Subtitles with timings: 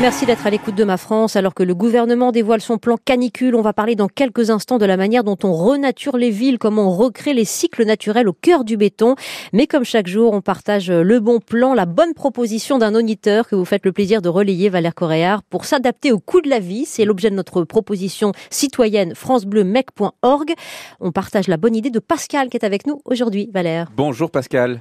[0.00, 1.36] Merci d'être à l'écoute de ma France.
[1.36, 4.86] Alors que le gouvernement dévoile son plan canicule, on va parler dans quelques instants de
[4.86, 8.64] la manière dont on renature les villes, comment on recrée les cycles naturels au cœur
[8.64, 9.14] du béton.
[9.52, 13.54] Mais comme chaque jour, on partage le bon plan, la bonne proposition d'un auditeur que
[13.54, 16.86] vous faites le plaisir de relayer, Valère Coréard, pour s'adapter au coût de la vie.
[16.86, 20.54] C'est l'objet de notre proposition citoyenne francebleu-mec.org.
[21.00, 23.88] On partage la bonne idée de Pascal qui est avec nous aujourd'hui, Valère.
[23.94, 24.80] Bonjour Pascal.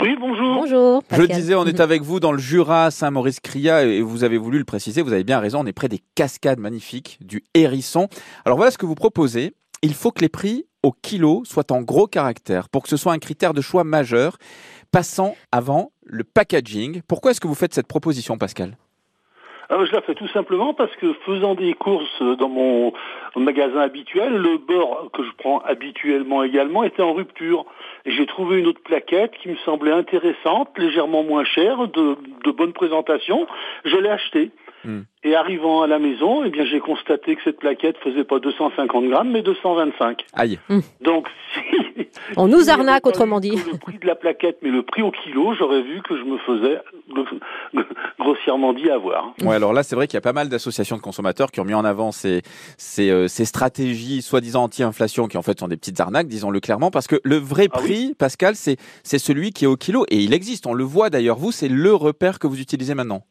[0.00, 0.54] Oui, bonjour.
[0.54, 1.02] Bonjour.
[1.10, 4.64] Je disais, on est avec vous dans le Jura, Saint-Maurice-Cria, et vous avez voulu le
[4.64, 8.08] préciser, vous avez bien raison, on est près des cascades magnifiques du Hérisson.
[8.44, 9.54] Alors voilà ce que vous proposez.
[9.82, 13.12] Il faut que les prix au kilo soient en gros caractère pour que ce soit
[13.12, 14.38] un critère de choix majeur,
[14.90, 17.02] passant avant le packaging.
[17.06, 18.76] Pourquoi est-ce que vous faites cette proposition, Pascal?
[19.72, 22.92] Alors, je la fais tout simplement parce que faisant des courses dans mon
[23.36, 27.64] magasin habituel, le beurre que je prends habituellement également était en rupture.
[28.04, 32.50] Et j'ai trouvé une autre plaquette qui me semblait intéressante, légèrement moins chère, de, de
[32.50, 33.46] bonne présentation.
[33.86, 34.50] Je l'ai achetée.
[34.84, 35.04] Hmm.
[35.24, 39.08] Et arrivant à la maison, eh bien, j'ai constaté que cette plaquette faisait pas 250
[39.08, 40.22] grammes, mais 225.
[40.34, 40.58] Aïe.
[40.68, 40.80] Hmm.
[41.00, 41.81] Donc, si.
[42.36, 43.50] On nous arnaque, autrement dit.
[43.50, 46.38] Le prix de la plaquette, mais le prix au kilo, j'aurais vu que je me
[46.38, 46.78] faisais
[48.18, 49.34] grossièrement dit avoir.
[49.42, 51.64] Ouais, alors là, c'est vrai qu'il y a pas mal d'associations de consommateurs qui ont
[51.64, 52.42] mis en avant ces,
[52.76, 56.90] ces, euh, ces stratégies soi-disant anti-inflation, qui en fait sont des petites arnaques, disons-le clairement,
[56.90, 60.18] parce que le vrai ah prix, Pascal, c'est, c'est celui qui est au kilo, et
[60.18, 63.22] il existe, on le voit d'ailleurs, vous, c'est le repère que vous utilisez maintenant.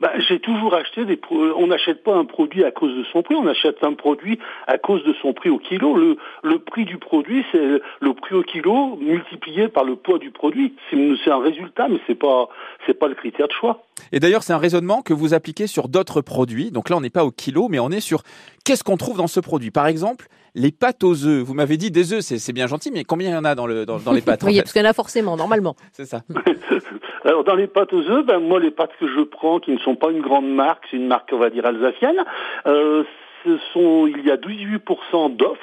[0.00, 3.34] Bah, j'ai toujours acheté des on n'achète pas un produit à cause de son prix,
[3.34, 5.94] on achète un produit à cause de son prix au kilo.
[5.94, 10.30] Le, le prix du produit, c'est le prix au kilo multiplié par le poids du
[10.30, 10.74] produit.
[10.90, 12.48] C'est un résultat, mais c'est pas
[12.86, 13.84] c'est pas le critère de choix.
[14.12, 16.70] Et d'ailleurs, c'est un raisonnement que vous appliquez sur d'autres produits.
[16.70, 18.22] Donc là, on n'est pas au kilo, mais on est sur
[18.64, 19.70] qu'est-ce qu'on trouve dans ce produit.
[19.70, 21.42] Par exemple, les pâtes aux œufs.
[21.42, 23.66] Vous m'avez dit des œufs, c'est bien gentil, mais combien il y en a dans,
[23.66, 25.76] le, dans, les pâtes Oui, parce qu'il y en a forcément, normalement.
[25.92, 26.22] c'est ça.
[27.24, 29.78] Alors dans les pâtes aux œufs, ben, moi les pâtes que je prends, qui ne
[29.78, 32.24] sont pas une grande marque, c'est une marque on va dire alsacienne,
[32.66, 33.04] euh,
[33.44, 35.60] ce sont, il y a 18% d'offres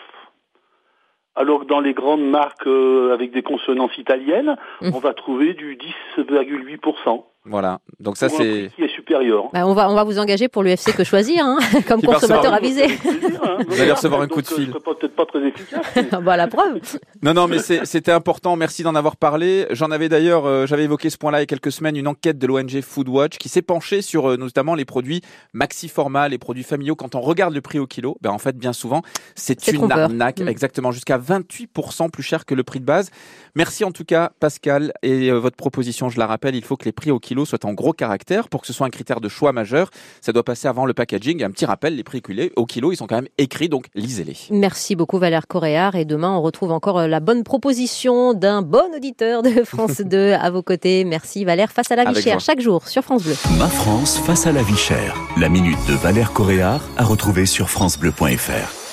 [1.37, 4.89] alors que dans les grandes marques euh, avec des consonances italiennes, mmh.
[4.93, 5.77] on va trouver du
[6.17, 7.23] 10,8%.
[7.45, 7.79] Voilà.
[7.99, 8.83] Donc ça c'est qui
[9.17, 9.49] supérieur.
[9.53, 11.57] Bah, on va on va vous engager pour l'UFC que choisir hein,
[11.87, 12.85] comme consommateur avisé.
[12.85, 13.57] Hein.
[13.67, 14.71] Vous allez recevoir un coup de fil.
[14.85, 15.85] Peut-être pas très efficace.
[16.23, 16.79] bah la preuve.
[17.21, 18.55] Non non mais c'était important.
[18.55, 19.67] Merci d'en avoir parlé.
[19.71, 22.37] J'en avais d'ailleurs euh, j'avais évoqué ce point-là il y a quelques semaines une enquête
[22.37, 25.21] de l'ONG Foodwatch qui s'est penchée sur euh, notamment les produits
[25.53, 26.95] maxi format, les produits familiaux.
[26.95, 29.01] Quand on regarde le prix au kilo, ben en fait bien souvent
[29.35, 30.47] c'est une arnaque mm.
[30.47, 33.09] exactement jusqu'à 28% plus cher que le prix de base.
[33.55, 36.85] Merci en tout cas Pascal et euh, votre proposition je la rappelle il faut que
[36.85, 39.29] les prix au kilo soit en gros caractère pour que ce soit un critère de
[39.29, 39.89] choix majeur.
[40.21, 41.43] Ça doit passer avant le packaging.
[41.43, 42.21] Un petit rappel, les prix
[42.55, 44.35] au kilo, ils sont quand même écrits, donc lisez-les.
[44.51, 45.95] Merci beaucoup Valère Coréard.
[45.95, 50.33] Et demain, on retrouve encore euh, la bonne proposition d'un bon auditeur de France 2
[50.33, 51.03] à vos côtés.
[51.05, 51.71] Merci Valère.
[51.71, 53.35] Face à la vie chère, chaque jour sur France Bleu.
[53.57, 55.15] Ma France face à la vie chère.
[55.39, 58.86] La minute de Valère Coréard à retrouver sur FranceBleu.fr.